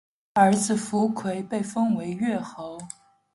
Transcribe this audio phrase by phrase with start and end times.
[0.33, 2.79] 儿子苻馗被封为越侯。